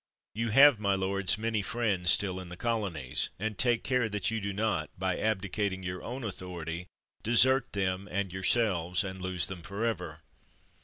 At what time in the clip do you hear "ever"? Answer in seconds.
9.85-10.21